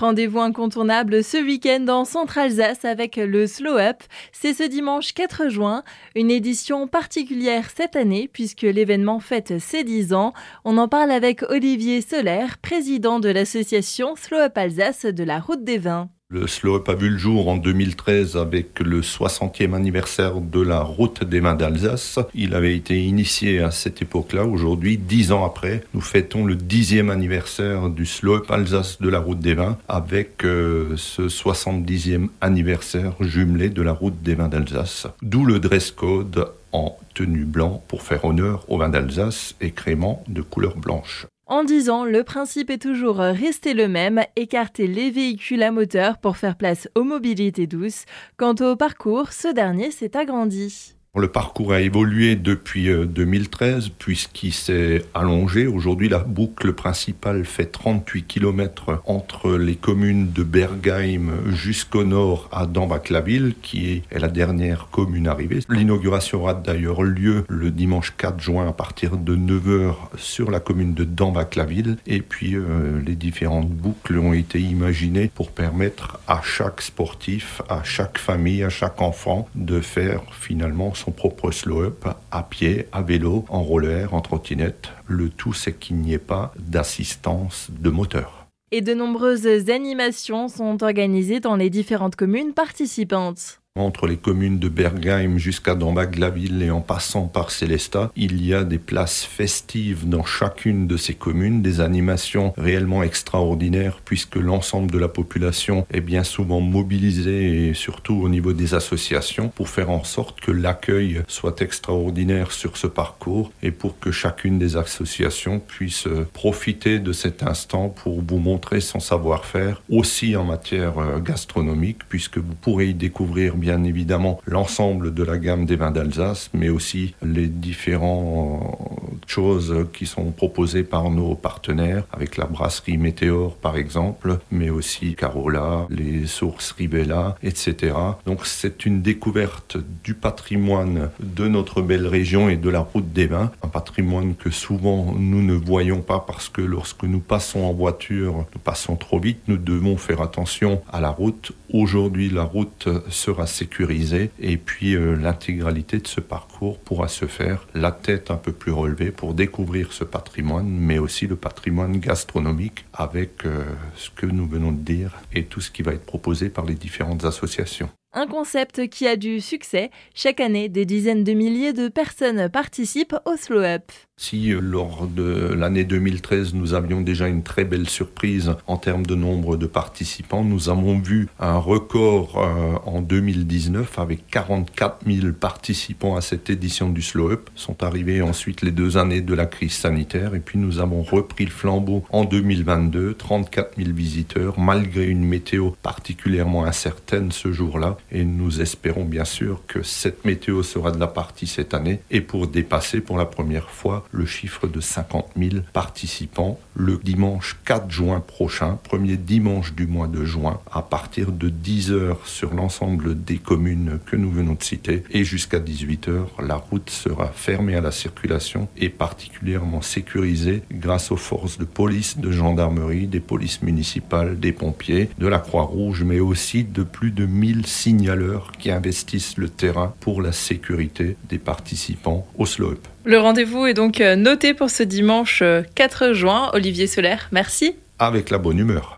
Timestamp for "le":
3.16-3.46, 16.32-16.46, 17.10-17.18, 18.78-19.00, 26.44-26.54, 35.44-35.58, 42.04-42.22, 43.74-43.88, 51.16-51.26, 67.48-67.72, 85.06-85.30, 161.28-161.36, 191.46-191.50, 204.12-204.26, 206.74-206.98, 229.36-229.48, 233.04-233.18